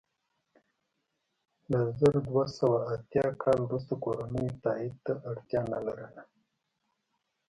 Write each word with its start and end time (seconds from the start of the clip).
له 1.71 1.81
زر 1.99 2.15
دوه 2.27 2.43
سوه 2.57 2.77
اتیا 2.93 3.25
کال 3.41 3.57
وروسته 3.63 3.93
کورنیو 4.03 4.59
تایید 4.63 4.95
ته 5.05 5.13
اړتیا 5.29 5.61
نه 5.73 5.79
لرله. 5.85 6.23